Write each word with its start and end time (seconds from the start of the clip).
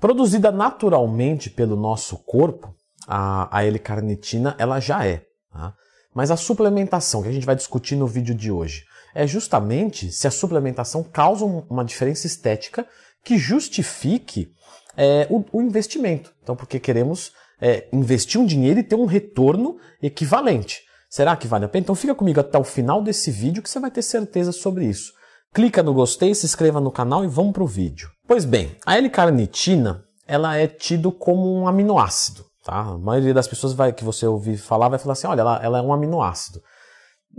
Produzida 0.00 0.50
naturalmente 0.50 1.50
pelo 1.50 1.76
nosso 1.76 2.16
corpo, 2.16 2.74
a, 3.06 3.54
a 3.56 3.64
L-carnitina 3.64 4.56
ela 4.58 4.80
já 4.80 5.06
é. 5.06 5.26
Tá? 5.52 5.74
Mas 6.14 6.30
a 6.30 6.36
suplementação, 6.36 7.22
que 7.22 7.28
a 7.28 7.32
gente 7.32 7.46
vai 7.46 7.54
discutir 7.54 7.96
no 7.96 8.06
vídeo 8.06 8.34
de 8.34 8.50
hoje, 8.50 8.84
é 9.14 9.26
justamente 9.26 10.10
se 10.10 10.26
a 10.26 10.30
suplementação 10.30 11.02
causa 11.02 11.44
uma 11.44 11.84
diferença 11.84 12.26
estética 12.26 12.86
que 13.22 13.36
justifique 13.36 14.52
é, 14.96 15.26
o, 15.28 15.44
o, 15.52 15.60
investimento. 15.60 16.32
Então, 16.42 16.56
porque 16.56 16.80
queremos 16.80 17.32
é, 17.60 17.86
investir 17.92 18.40
um 18.40 18.46
dinheiro 18.46 18.80
e 18.80 18.84
ter 18.84 18.96
um 18.96 19.04
retorno 19.04 19.78
equivalente. 20.02 20.82
Será 21.08 21.36
que 21.36 21.46
vale 21.46 21.64
a 21.64 21.68
pena? 21.68 21.82
Então 21.82 21.94
fica 21.94 22.14
comigo 22.14 22.40
até 22.40 22.56
o 22.56 22.64
final 22.64 23.02
desse 23.02 23.30
vídeo 23.30 23.62
que 23.62 23.68
você 23.68 23.80
vai 23.80 23.90
ter 23.90 24.02
certeza 24.02 24.52
sobre 24.52 24.86
isso. 24.86 25.12
Clica 25.52 25.82
no 25.82 25.92
gostei, 25.92 26.34
se 26.34 26.46
inscreva 26.46 26.80
no 26.80 26.92
canal 26.92 27.24
e 27.24 27.28
vamos 27.28 27.52
para 27.52 27.64
o 27.64 27.66
vídeo. 27.66 28.08
Pois 28.30 28.44
bem, 28.44 28.76
a 28.86 28.96
L-carnitina 28.96 30.04
ela 30.24 30.56
é 30.56 30.68
tido 30.68 31.10
como 31.10 31.52
um 31.52 31.66
aminoácido. 31.66 32.44
Tá? 32.64 32.78
A 32.78 32.96
maioria 32.96 33.34
das 33.34 33.48
pessoas 33.48 33.72
vai, 33.72 33.92
que 33.92 34.04
você 34.04 34.24
ouvir 34.24 34.56
falar 34.56 34.88
vai 34.88 35.00
falar 35.00 35.14
assim, 35.14 35.26
olha, 35.26 35.40
ela, 35.40 35.60
ela 35.60 35.78
é 35.78 35.82
um 35.82 35.92
aminoácido. 35.92 36.60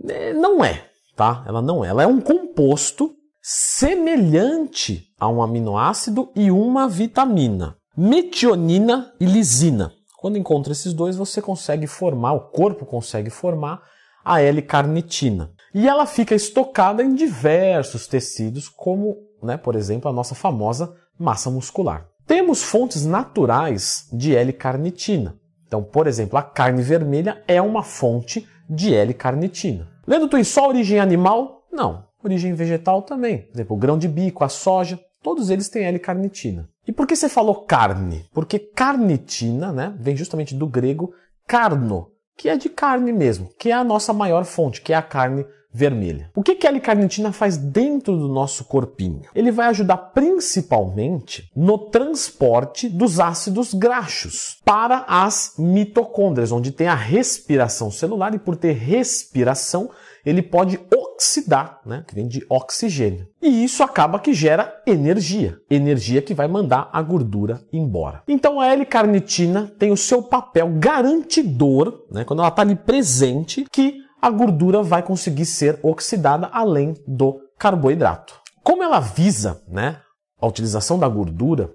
É, 0.09 0.33
não 0.33 0.61
é, 0.61 0.83
tá? 1.15 1.45
Ela 1.47 1.61
não 1.61 1.85
é. 1.85 1.87
Ela 1.87 2.03
é 2.03 2.05
um 2.05 2.19
composto 2.19 3.09
semelhante 3.41 5.05
a 5.17 5.29
um 5.29 5.41
aminoácido 5.41 6.29
e 6.35 6.51
uma 6.51 6.89
vitamina. 6.89 7.77
Metionina 7.95 9.13
e 9.17 9.25
lisina. 9.25 9.93
Quando 10.17 10.37
encontra 10.37 10.73
esses 10.73 10.91
dois, 10.91 11.15
você 11.15 11.41
consegue 11.41 11.87
formar, 11.87 12.33
o 12.33 12.49
corpo 12.51 12.85
consegue 12.85 13.29
formar 13.29 13.81
a 14.25 14.41
L-carnitina. 14.41 15.51
E 15.73 15.87
ela 15.87 16.05
fica 16.05 16.35
estocada 16.35 17.01
em 17.01 17.15
diversos 17.15 18.07
tecidos, 18.07 18.67
como, 18.67 19.15
né, 19.45 19.57
por 19.57 19.75
exemplo, 19.75 20.09
a 20.09 20.13
nossa 20.13 20.35
famosa 20.35 20.95
massa 21.17 21.49
muscular. 21.49 22.07
Temos 22.25 22.63
fontes 22.63 23.05
naturais 23.05 24.07
de 24.11 24.35
L-carnitina. 24.35 25.35
Então, 25.67 25.83
por 25.83 26.07
exemplo, 26.07 26.37
a 26.37 26.43
carne 26.43 26.81
vermelha 26.81 27.43
é 27.47 27.61
uma 27.61 27.83
fonte 27.83 28.47
de 28.69 28.93
L-carnitina. 28.93 29.87
Lendo 30.07 30.27
tu 30.27 30.37
em 30.37 30.43
só 30.43 30.67
origem 30.67 30.99
animal? 30.99 31.65
Não. 31.71 32.05
Origem 32.23 32.53
vegetal 32.53 33.01
também. 33.01 33.39
Por 33.39 33.55
exemplo, 33.55 33.75
o 33.75 33.79
grão 33.79 33.97
de 33.97 34.07
bico, 34.07 34.43
a 34.43 34.49
soja, 34.49 34.99
todos 35.21 35.49
eles 35.49 35.69
têm 35.69 35.85
L-carnitina. 35.85 36.69
E 36.87 36.91
por 36.91 37.07
que 37.07 37.15
você 37.15 37.29
falou 37.29 37.65
carne? 37.65 38.25
Porque 38.33 38.59
carnitina, 38.59 39.71
né, 39.71 39.93
vem 39.99 40.15
justamente 40.15 40.55
do 40.55 40.67
grego 40.67 41.13
carno, 41.47 42.11
que 42.37 42.49
é 42.49 42.57
de 42.57 42.69
carne 42.69 43.11
mesmo, 43.11 43.49
que 43.59 43.69
é 43.69 43.73
a 43.73 43.83
nossa 43.83 44.13
maior 44.13 44.45
fonte, 44.45 44.81
que 44.81 44.93
é 44.93 44.95
a 44.95 45.01
carne 45.01 45.45
vermelha. 45.73 46.29
O 46.35 46.43
que, 46.43 46.55
que 46.55 46.67
a 46.67 46.69
L-carnitina 46.69 47.31
faz 47.31 47.57
dentro 47.57 48.17
do 48.17 48.27
nosso 48.27 48.65
corpinho? 48.65 49.21
Ele 49.33 49.51
vai 49.51 49.67
ajudar 49.67 49.97
principalmente 49.97 51.49
no 51.55 51.77
transporte 51.77 52.89
dos 52.89 53.19
ácidos 53.19 53.73
graxos 53.73 54.57
para 54.65 55.05
as 55.07 55.53
mitocôndrias, 55.57 56.51
onde 56.51 56.71
tem 56.71 56.87
a 56.87 56.95
respiração 56.95 57.89
celular 57.89 58.33
e 58.35 58.39
por 58.39 58.55
ter 58.55 58.73
respiração 58.73 59.89
ele 60.25 60.41
pode 60.41 60.79
oxidar, 60.95 61.79
né, 61.85 62.03
que 62.07 62.15
vem 62.15 62.27
de 62.27 62.45
oxigênio. 62.49 63.27
E 63.41 63.63
isso 63.63 63.83
acaba 63.83 64.19
que 64.19 64.33
gera 64.33 64.81
energia, 64.85 65.57
energia 65.69 66.21
que 66.21 66.33
vai 66.33 66.47
mandar 66.47 66.89
a 66.93 67.01
gordura 67.01 67.61
embora. 67.71 68.21
Então 68.27 68.59
a 68.59 68.67
L-carnitina 68.67 69.71
tem 69.79 69.91
o 69.91 69.97
seu 69.97 70.21
papel 70.21 70.69
garantidor, 70.77 72.05
né, 72.11 72.23
quando 72.23 72.39
ela 72.39 72.49
está 72.49 72.61
ali 72.61 72.75
presente, 72.75 73.65
que 73.71 74.01
a 74.21 74.29
gordura 74.29 74.83
vai 74.83 75.01
conseguir 75.01 75.45
ser 75.45 75.79
oxidada 75.81 76.49
além 76.53 76.95
do 77.07 77.39
carboidrato. 77.57 78.35
Como 78.63 78.83
ela 78.83 78.99
visa 78.99 79.63
né, 79.67 79.97
a 80.39 80.47
utilização 80.47 80.99
da 80.99 81.07
gordura, 81.07 81.71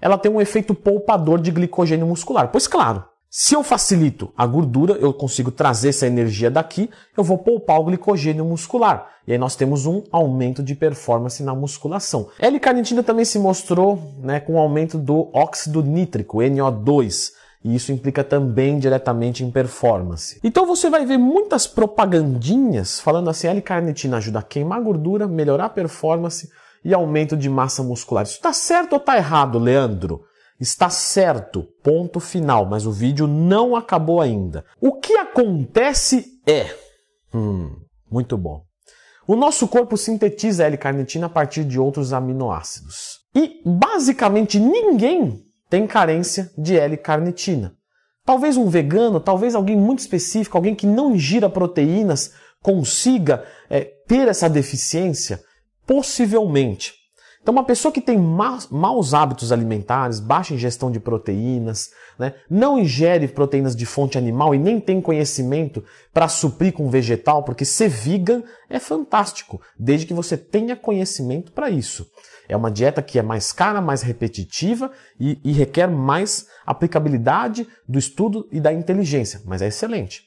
ela 0.00 0.18
tem 0.18 0.30
um 0.30 0.40
efeito 0.40 0.74
poupador 0.74 1.40
de 1.40 1.52
glicogênio 1.52 2.06
muscular. 2.06 2.48
Pois 2.50 2.66
claro, 2.66 3.04
se 3.30 3.54
eu 3.54 3.62
facilito 3.62 4.32
a 4.36 4.46
gordura, 4.46 4.94
eu 4.94 5.12
consigo 5.12 5.50
trazer 5.50 5.90
essa 5.90 6.06
energia 6.06 6.50
daqui, 6.50 6.90
eu 7.16 7.22
vou 7.22 7.38
poupar 7.38 7.78
o 7.78 7.84
glicogênio 7.84 8.44
muscular. 8.44 9.08
E 9.26 9.32
aí 9.32 9.38
nós 9.38 9.54
temos 9.54 9.86
um 9.86 10.02
aumento 10.10 10.62
de 10.62 10.74
performance 10.74 11.42
na 11.42 11.54
musculação. 11.54 12.28
L-carnitina 12.38 13.02
também 13.02 13.24
se 13.24 13.38
mostrou 13.38 14.00
né, 14.18 14.40
com 14.40 14.54
o 14.54 14.58
aumento 14.58 14.96
do 14.96 15.28
óxido 15.32 15.82
nítrico, 15.82 16.38
NO2, 16.38 17.32
e 17.66 17.74
isso 17.74 17.90
implica 17.90 18.22
também 18.22 18.78
diretamente 18.78 19.42
em 19.42 19.50
performance. 19.50 20.38
Então 20.44 20.64
você 20.64 20.88
vai 20.88 21.04
ver 21.04 21.18
muitas 21.18 21.66
propagandinhas 21.66 23.00
falando 23.00 23.28
assim: 23.28 23.48
L-carnitina 23.48 24.18
ajuda 24.18 24.38
a 24.38 24.42
queimar 24.42 24.80
gordura, 24.80 25.26
melhorar 25.26 25.64
a 25.64 25.70
performance 25.70 26.48
e 26.84 26.94
aumento 26.94 27.36
de 27.36 27.50
massa 27.50 27.82
muscular. 27.82 28.22
Isso 28.22 28.36
está 28.36 28.52
certo 28.52 28.92
ou 28.92 28.98
está 28.98 29.16
errado, 29.16 29.58
Leandro? 29.58 30.22
Está 30.60 30.88
certo, 30.88 31.64
ponto 31.82 32.20
final, 32.20 32.66
mas 32.66 32.86
o 32.86 32.92
vídeo 32.92 33.26
não 33.26 33.74
acabou 33.74 34.20
ainda. 34.20 34.64
O 34.80 35.00
que 35.00 35.14
acontece 35.16 36.24
é. 36.46 36.72
Hum, 37.34 37.74
muito 38.08 38.38
bom. 38.38 38.62
O 39.26 39.34
nosso 39.34 39.66
corpo 39.66 39.96
sintetiza 39.96 40.64
L-carnitina 40.64 41.26
a 41.26 41.30
partir 41.30 41.64
de 41.64 41.80
outros 41.80 42.12
aminoácidos. 42.12 43.22
E 43.34 43.60
basicamente 43.66 44.60
ninguém 44.60 45.45
tem 45.68 45.86
carência 45.86 46.50
de 46.56 46.78
L-carnitina. 46.78 47.76
Talvez 48.24 48.56
um 48.56 48.68
vegano, 48.68 49.20
talvez 49.20 49.54
alguém 49.54 49.76
muito 49.76 50.00
específico, 50.00 50.56
alguém 50.56 50.74
que 50.74 50.86
não 50.86 51.14
ingira 51.14 51.48
proteínas, 51.48 52.32
consiga 52.60 53.44
é, 53.70 53.84
ter 54.06 54.26
essa 54.26 54.50
deficiência? 54.50 55.40
Possivelmente. 55.86 56.94
Então, 57.46 57.54
uma 57.54 57.62
pessoa 57.62 57.92
que 57.92 58.00
tem 58.00 58.18
maus 58.18 59.14
hábitos 59.14 59.52
alimentares, 59.52 60.18
baixa 60.18 60.52
ingestão 60.52 60.90
de 60.90 60.98
proteínas, 60.98 61.92
né, 62.18 62.34
não 62.50 62.76
ingere 62.76 63.28
proteínas 63.28 63.76
de 63.76 63.86
fonte 63.86 64.18
animal 64.18 64.52
e 64.52 64.58
nem 64.58 64.80
tem 64.80 65.00
conhecimento 65.00 65.84
para 66.12 66.26
suprir 66.26 66.72
com 66.72 66.90
vegetal, 66.90 67.44
porque 67.44 67.64
ser 67.64 67.88
vegan 67.88 68.42
é 68.68 68.80
fantástico, 68.80 69.60
desde 69.78 70.06
que 70.06 70.12
você 70.12 70.36
tenha 70.36 70.74
conhecimento 70.74 71.52
para 71.52 71.70
isso. 71.70 72.10
É 72.48 72.56
uma 72.56 72.68
dieta 72.68 73.00
que 73.00 73.16
é 73.16 73.22
mais 73.22 73.52
cara, 73.52 73.80
mais 73.80 74.02
repetitiva 74.02 74.90
e, 75.20 75.38
e 75.44 75.52
requer 75.52 75.86
mais 75.86 76.48
aplicabilidade 76.66 77.68
do 77.88 77.96
estudo 77.96 78.48
e 78.50 78.58
da 78.58 78.72
inteligência, 78.72 79.40
mas 79.44 79.62
é 79.62 79.68
excelente. 79.68 80.24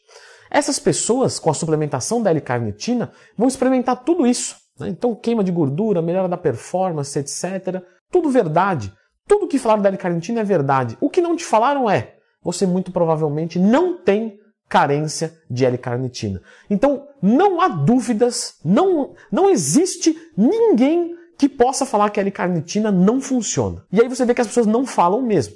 Essas 0.50 0.80
pessoas, 0.80 1.38
com 1.38 1.50
a 1.50 1.54
suplementação 1.54 2.24
da 2.24 2.30
L-carnitina, 2.30 3.12
vão 3.38 3.50
experimentar 3.50 4.06
tudo 4.06 4.26
isso. 4.26 4.56
Né? 4.80 4.90
Então, 4.90 5.16
queima 5.16 5.44
de 5.44 5.52
gordura, 5.52 6.02
melhora 6.02 6.28
da 6.28 6.38
performance, 6.38 7.18
etc. 7.18 7.84
Tudo 8.12 8.30
verdade. 8.30 8.94
Tudo 9.28 9.48
que 9.48 9.60
falaram 9.60 9.82
da 9.82 9.90
L-carnitina 9.90 10.42
é 10.42 10.44
verdade. 10.44 10.98
O 11.00 11.10
que 11.10 11.22
não 11.22 11.36
te 11.36 11.46
falaram 11.46 11.90
é, 11.90 12.16
você 12.42 12.66
muito 12.66 12.92
provavelmente 12.92 13.60
não 13.60 13.98
tem 13.98 14.40
carência 14.68 15.36
de 15.50 15.66
L-carnitina. 15.66 16.42
Então, 16.70 17.08
não 17.22 17.60
há 17.60 17.68
dúvidas, 17.68 18.56
não, 18.64 19.14
não 19.32 19.50
existe 19.50 20.16
ninguém 20.38 21.16
que 21.38 21.50
possa 21.50 21.86
falar 21.86 22.10
que 22.10 22.20
a 22.20 22.24
L-carnitina 22.24 22.92
não 22.92 23.22
funciona. 23.22 23.84
E 23.92 24.02
aí 24.02 24.08
você 24.08 24.26
vê 24.26 24.34
que 24.34 24.42
as 24.42 24.48
pessoas 24.48 24.68
não 24.68 24.86
falam 24.86 25.22
mesmo. 25.22 25.56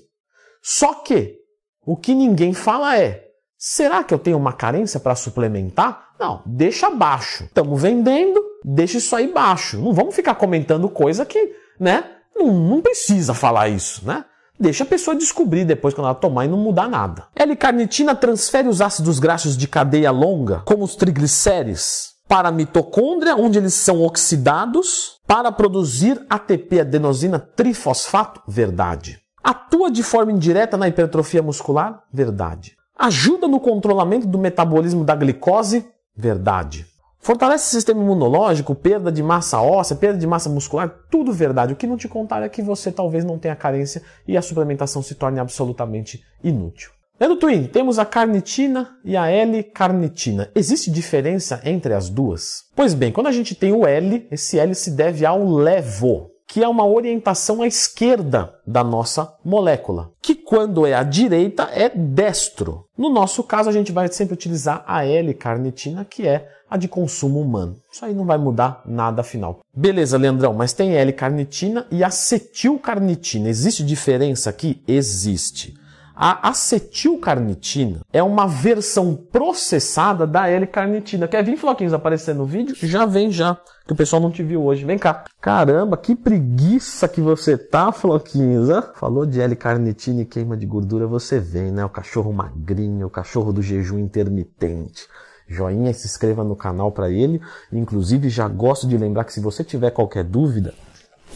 Só 0.61 0.93
que 0.93 1.37
o 1.85 1.97
que 1.97 2.15
ninguém 2.15 2.53
fala 2.53 2.97
é: 2.97 3.27
será 3.57 4.03
que 4.03 4.13
eu 4.13 4.19
tenho 4.19 4.37
uma 4.37 4.53
carência 4.53 4.99
para 4.99 5.15
suplementar? 5.15 6.13
Não, 6.17 6.41
deixa 6.45 6.89
baixo. 6.89 7.43
Estamos 7.43 7.81
vendendo, 7.81 8.41
deixa 8.63 8.97
isso 8.97 9.15
aí 9.15 9.31
baixo. 9.31 9.79
Não 9.79 9.93
vamos 9.93 10.15
ficar 10.15 10.35
comentando 10.35 10.89
coisa 10.89 11.25
que, 11.25 11.51
né? 11.79 12.05
Não, 12.35 12.51
não 12.51 12.81
precisa 12.81 13.33
falar 13.33 13.69
isso, 13.69 14.05
né? 14.05 14.25
Deixa 14.59 14.83
a 14.83 14.87
pessoa 14.87 15.15
descobrir 15.15 15.65
depois 15.65 15.93
quando 15.93 16.05
ela 16.05 16.15
tomar 16.15 16.45
e 16.45 16.47
não 16.47 16.57
mudar 16.57 16.87
nada. 16.87 17.25
L-carnitina 17.35 18.15
transfere 18.15 18.67
os 18.67 18.81
ácidos 18.81 19.19
graxos 19.19 19.57
de 19.57 19.67
cadeia 19.67 20.11
longa, 20.11 20.61
como 20.65 20.83
os 20.83 20.95
triglicérides, 20.95 22.13
para 22.27 22.49
a 22.49 22.51
mitocôndria, 22.51 23.35
onde 23.35 23.57
eles 23.57 23.73
são 23.73 24.01
oxidados 24.01 25.19
para 25.27 25.51
produzir 25.51 26.23
ATP, 26.29 26.81
adenosina 26.81 27.39
trifosfato? 27.39 28.41
Verdade. 28.47 29.19
Atua 29.43 29.91
de 29.91 30.03
forma 30.03 30.31
indireta 30.31 30.77
na 30.77 30.87
hipertrofia 30.87 31.41
muscular? 31.41 32.03
Verdade. 32.11 32.77
Ajuda 32.97 33.47
no 33.47 33.59
controlamento 33.59 34.27
do 34.27 34.37
metabolismo 34.37 35.03
da 35.03 35.15
glicose? 35.15 35.85
Verdade. 36.15 36.85
Fortalece 37.23 37.69
o 37.69 37.71
sistema 37.71 38.01
imunológico, 38.01 38.75
perda 38.75 39.09
de 39.09 39.23
massa 39.23 39.61
óssea, 39.61 39.95
perda 39.95 40.19
de 40.19 40.27
massa 40.27 40.49
muscular, 40.49 40.93
tudo 41.09 41.31
verdade. 41.31 41.71
O 41.71 41.75
que 41.77 41.87
não 41.87 41.95
te 41.95 42.09
contaram 42.09 42.45
é 42.45 42.49
que 42.49 42.61
você 42.61 42.91
talvez 42.91 43.23
não 43.23 43.39
tenha 43.39 43.55
carência 43.55 44.01
e 44.27 44.35
a 44.35 44.41
suplementação 44.41 45.01
se 45.01 45.15
torne 45.15 45.39
absolutamente 45.39 46.21
inútil. 46.43 46.91
Lendo 47.17 47.37
Twin, 47.37 47.67
temos 47.67 47.97
a 47.97 48.05
carnitina 48.05 48.97
e 49.05 49.15
a 49.15 49.29
L-carnitina. 49.29 50.51
Existe 50.53 50.91
diferença 50.91 51.61
entre 51.63 51.93
as 51.93 52.09
duas? 52.09 52.65
Pois 52.75 52.93
bem, 52.93 53.09
quando 53.09 53.27
a 53.27 53.31
gente 53.31 53.55
tem 53.55 53.71
o 53.71 53.87
L, 53.87 54.27
esse 54.29 54.59
L 54.59 54.75
se 54.75 54.91
deve 54.91 55.25
ao 55.25 55.47
levo, 55.47 56.32
que 56.53 56.63
é 56.63 56.67
uma 56.67 56.85
orientação 56.85 57.63
à 57.63 57.67
esquerda 57.67 58.53
da 58.63 58.83
nossa 58.83 59.33
molécula, 59.43 60.11
que 60.21 60.35
quando 60.35 60.85
é 60.85 60.93
à 60.93 61.01
direita 61.01 61.63
é 61.73 61.89
destro. 61.89 62.85
No 62.95 63.09
nosso 63.09 63.41
caso, 63.41 63.69
a 63.69 63.71
gente 63.71 63.91
vai 63.91 64.07
sempre 64.09 64.35
utilizar 64.35 64.83
a 64.85 65.03
L-carnitina, 65.03 66.05
que 66.05 66.27
é 66.27 66.47
a 66.69 66.77
de 66.77 66.87
consumo 66.87 67.41
humano. 67.41 67.77
Isso 67.91 68.05
aí 68.05 68.13
não 68.13 68.23
vai 68.23 68.37
mudar 68.37 68.83
nada 68.85 69.21
afinal. 69.21 69.61
Beleza, 69.75 70.15
Leandrão, 70.15 70.53
mas 70.53 70.73
tem 70.73 70.95
L-carnitina 70.95 71.87
e 71.89 72.03
acetilcarnitina. 72.03 73.49
Existe 73.49 73.83
diferença 73.83 74.51
aqui? 74.51 74.79
Existe. 74.87 75.73
A 76.15 76.49
acetilcarnitina 76.49 78.01
é 78.13 78.21
uma 78.21 78.47
versão 78.47 79.15
processada 79.15 80.27
da 80.27 80.47
L-carnitina. 80.47 81.27
Quer 81.27 81.43
vir, 81.43 81.57
Floquinhos, 81.57 81.93
aparecer 81.93 82.35
no 82.35 82.45
vídeo? 82.45 82.75
Já 82.75 83.05
vem 83.05 83.31
já, 83.31 83.57
que 83.87 83.93
o 83.93 83.95
pessoal 83.95 84.21
não 84.21 84.29
te 84.29 84.43
viu 84.43 84.63
hoje. 84.63 84.85
Vem 84.85 84.99
cá. 84.99 85.23
Caramba, 85.41 85.97
que 85.97 86.15
preguiça 86.15 87.07
que 87.07 87.19
você 87.19 87.57
tá, 87.57 87.91
Floquinhos. 87.91 88.69
Hein? 88.69 88.83
Falou 88.95 89.25
de 89.25 89.41
L-carnitina 89.41 90.21
e 90.21 90.25
queima 90.25 90.55
de 90.55 90.67
gordura, 90.67 91.07
você 91.07 91.39
vem, 91.39 91.71
né? 91.71 91.83
O 91.83 91.89
cachorro 91.89 92.31
magrinho, 92.31 93.07
o 93.07 93.09
cachorro 93.09 93.51
do 93.51 93.61
jejum 93.61 93.97
intermitente 93.97 95.07
joinha 95.47 95.93
se 95.93 96.07
inscreva 96.07 96.43
no 96.43 96.55
canal 96.55 96.91
para 96.91 97.09
ele. 97.09 97.41
Inclusive, 97.71 98.29
já 98.29 98.47
gosto 98.47 98.87
de 98.87 98.97
lembrar 98.97 99.23
que 99.23 99.33
se 99.33 99.39
você 99.39 99.63
tiver 99.63 99.91
qualquer 99.91 100.23
dúvida, 100.23 100.73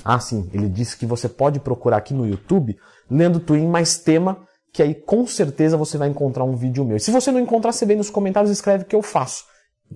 ah, 0.04 0.20
sim, 0.20 0.50
ele 0.54 0.70
disse 0.70 0.98
que 0.98 1.06
você 1.06 1.28
pode 1.28 1.60
procurar 1.60 1.98
aqui 1.98 2.14
no 2.14 2.26
YouTube, 2.26 2.78
lendo 3.10 3.40
Twin 3.40 3.68
mais 3.68 3.98
tema, 3.98 4.38
que 4.72 4.84
aí 4.84 4.94
com 4.94 5.26
certeza 5.26 5.78
você 5.78 5.98
vai 5.98 6.10
encontrar 6.10 6.44
um 6.44 6.56
vídeo 6.56 6.86
meu. 6.86 7.00
Se 7.00 7.12
você 7.12 7.32
não 7.32 7.40
encontrar, 7.40 7.72
você 7.72 7.86
vem 7.86 7.98
nos 7.98 8.10
comentários 8.10 8.52
e 8.52 8.54
escreve 8.54 8.86
que 8.86 8.96
eu 8.96 9.02
faço. 9.02 9.46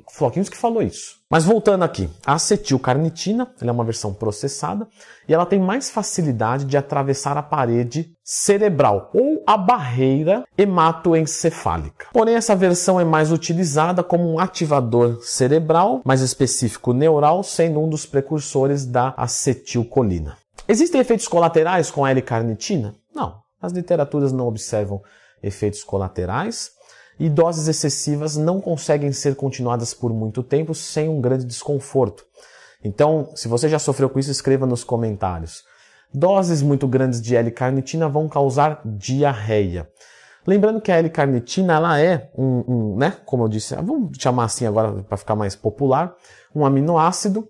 Floquinhos 0.09 0.49
que 0.49 0.57
falou 0.57 0.81
isso. 0.81 1.21
Mas 1.29 1.45
voltando 1.45 1.83
aqui, 1.83 2.09
a 2.25 2.33
acetilcarnitina, 2.33 3.53
ela 3.61 3.71
é 3.71 3.73
uma 3.73 3.83
versão 3.83 4.13
processada 4.13 4.87
e 5.27 5.33
ela 5.33 5.45
tem 5.45 5.59
mais 5.59 5.89
facilidade 5.89 6.65
de 6.65 6.77
atravessar 6.77 7.37
a 7.37 7.43
parede 7.43 8.11
cerebral 8.23 9.09
ou 9.13 9.43
a 9.45 9.57
barreira 9.57 10.43
hematoencefálica. 10.57 12.07
Porém, 12.11 12.35
essa 12.35 12.55
versão 12.55 12.99
é 12.99 13.05
mais 13.05 13.31
utilizada 13.31 14.03
como 14.03 14.29
um 14.29 14.39
ativador 14.39 15.19
cerebral, 15.21 16.01
mais 16.05 16.21
específico 16.21 16.93
neural, 16.93 17.43
sendo 17.43 17.79
um 17.79 17.89
dos 17.89 18.05
precursores 18.05 18.85
da 18.85 19.13
acetilcolina. 19.15 20.37
Existem 20.67 21.01
efeitos 21.01 21.27
colaterais 21.27 21.89
com 21.89 22.05
a 22.05 22.11
L-carnitina? 22.11 22.95
Não. 23.13 23.40
As 23.61 23.71
literaturas 23.71 24.31
não 24.31 24.47
observam 24.47 25.01
efeitos 25.41 25.83
colaterais 25.83 26.71
e 27.19 27.29
doses 27.29 27.67
excessivas 27.67 28.35
não 28.35 28.59
conseguem 28.59 29.11
ser 29.11 29.35
continuadas 29.35 29.93
por 29.93 30.11
muito 30.11 30.41
tempo 30.41 30.73
sem 30.73 31.07
um 31.07 31.21
grande 31.21 31.45
desconforto. 31.45 32.25
Então, 32.83 33.29
se 33.35 33.47
você 33.47 33.69
já 33.69 33.77
sofreu 33.77 34.09
com 34.09 34.17
isso, 34.17 34.31
escreva 34.31 34.65
nos 34.65 34.83
comentários. 34.83 35.63
Doses 36.13 36.61
muito 36.61 36.87
grandes 36.87 37.21
de 37.21 37.35
L-carnitina 37.35 38.09
vão 38.09 38.27
causar 38.27 38.81
diarreia. 38.83 39.87
Lembrando 40.45 40.81
que 40.81 40.91
a 40.91 40.97
L-carnitina 40.97 41.73
ela 41.73 41.99
é 41.99 42.31
um, 42.35 42.63
um, 42.67 42.97
né, 42.97 43.15
como 43.25 43.43
eu 43.43 43.47
disse, 43.47 43.75
vamos 43.75 44.17
chamar 44.19 44.45
assim 44.45 44.65
agora 44.65 45.03
para 45.03 45.17
ficar 45.17 45.35
mais 45.35 45.55
popular, 45.55 46.15
um 46.55 46.65
aminoácido 46.65 47.47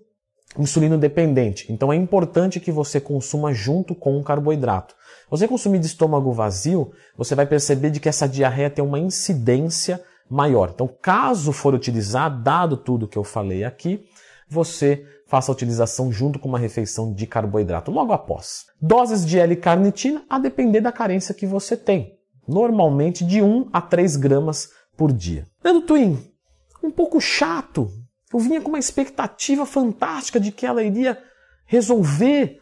insulino 0.58 0.98
dependente. 0.98 1.70
Então 1.72 1.92
é 1.92 1.96
importante 1.96 2.60
que 2.60 2.72
você 2.72 3.00
consuma 3.00 3.52
junto 3.52 3.94
com 3.94 4.18
o 4.18 4.24
carboidrato. 4.24 4.94
Você 5.30 5.48
consumir 5.48 5.78
de 5.78 5.86
estômago 5.86 6.32
vazio, 6.32 6.92
você 7.16 7.34
vai 7.34 7.46
perceber 7.46 7.90
de 7.90 8.00
que 8.00 8.08
essa 8.08 8.28
diarreia 8.28 8.68
tem 8.68 8.84
uma 8.84 8.98
incidência 8.98 10.02
maior. 10.28 10.70
Então, 10.74 10.88
caso 11.00 11.52
for 11.52 11.74
utilizar, 11.74 12.42
dado 12.42 12.76
tudo 12.76 13.08
que 13.08 13.18
eu 13.18 13.24
falei 13.24 13.64
aqui, 13.64 14.04
você 14.48 15.04
faça 15.26 15.50
a 15.50 15.54
utilização 15.54 16.12
junto 16.12 16.38
com 16.38 16.48
uma 16.48 16.58
refeição 16.58 17.14
de 17.14 17.26
carboidrato 17.26 17.90
logo 17.90 18.12
após. 18.12 18.66
Doses 18.80 19.24
de 19.24 19.38
L-carnitina 19.38 20.22
a 20.28 20.38
depender 20.38 20.82
da 20.82 20.92
carência 20.92 21.34
que 21.34 21.46
você 21.46 21.76
tem. 21.76 22.18
Normalmente 22.46 23.24
de 23.24 23.40
1 23.40 23.70
a 23.72 23.80
3 23.80 24.16
gramas 24.16 24.68
por 24.96 25.12
dia. 25.12 25.46
Dando 25.62 25.82
Twin, 25.82 26.18
um 26.82 26.90
pouco 26.90 27.20
chato. 27.20 27.88
Eu 28.32 28.38
vinha 28.38 28.60
com 28.60 28.68
uma 28.68 28.78
expectativa 28.78 29.66
fantástica 29.66 30.40
de 30.40 30.50
que 30.50 30.64
ela 30.64 30.82
iria 30.82 31.18
resolver 31.66 32.60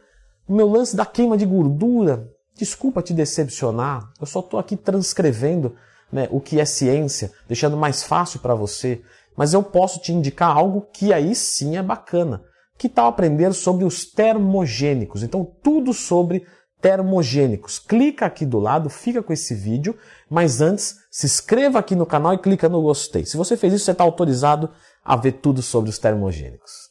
o 0.48 0.54
meu 0.54 0.68
lance 0.68 0.96
da 0.96 1.06
queima 1.06 1.36
de 1.36 1.46
gordura. 1.46 2.28
Desculpa 2.56 3.02
te 3.02 3.14
decepcionar, 3.14 4.12
eu 4.20 4.26
só 4.26 4.40
estou 4.40 4.58
aqui 4.58 4.76
transcrevendo 4.76 5.76
né, 6.12 6.28
o 6.30 6.40
que 6.40 6.60
é 6.60 6.64
ciência, 6.64 7.32
deixando 7.46 7.76
mais 7.76 8.02
fácil 8.02 8.40
para 8.40 8.54
você, 8.54 9.00
mas 9.36 9.54
eu 9.54 9.62
posso 9.62 10.00
te 10.00 10.12
indicar 10.12 10.56
algo 10.56 10.88
que 10.92 11.12
aí 11.12 11.34
sim 11.34 11.76
é 11.76 11.82
bacana. 11.82 12.42
Que 12.76 12.88
tal 12.88 13.06
aprender 13.06 13.52
sobre 13.52 13.84
os 13.84 14.04
termogênicos? 14.04 15.22
Então, 15.22 15.44
tudo 15.62 15.92
sobre 15.92 16.46
termogênicos. 16.80 17.78
Clica 17.78 18.26
aqui 18.26 18.46
do 18.46 18.58
lado, 18.58 18.88
fica 18.88 19.22
com 19.22 19.32
esse 19.32 19.54
vídeo, 19.54 19.96
mas 20.28 20.60
antes 20.60 20.96
se 21.10 21.26
inscreva 21.26 21.78
aqui 21.78 21.94
no 21.94 22.06
canal 22.06 22.32
e 22.34 22.38
clica 22.38 22.68
no 22.68 22.82
gostei. 22.82 23.24
Se 23.26 23.36
você 23.36 23.56
fez 23.56 23.74
isso, 23.74 23.84
você 23.84 23.92
está 23.92 24.02
autorizado 24.02 24.70
a 25.04 25.16
ver 25.16 25.32
tudo 25.32 25.62
sobre 25.62 25.90
os 25.90 25.98
termogênicos. 25.98 26.88